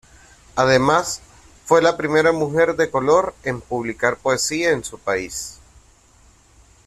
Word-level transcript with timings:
Además 0.55 1.21
fue 1.65 1.83
la 1.83 1.95
primera 1.95 2.31
mujer 2.31 2.75
de 2.75 2.89
color 2.89 3.35
en 3.43 3.61
publicar 3.61 4.17
poesía 4.17 4.71
en 4.71 4.83
su 4.83 4.97
país. 4.97 5.59